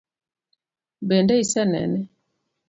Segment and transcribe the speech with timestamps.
[1.07, 2.01] Bende isenene?